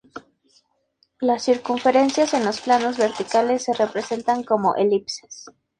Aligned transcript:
Las 1.19 1.43
circunferencias 1.43 2.33
en 2.33 2.43
los 2.43 2.59
planos 2.61 2.97
verticales 2.97 3.65
se 3.65 3.73
representan 3.73 4.41
como 4.43 4.73
elipses. 4.73 5.51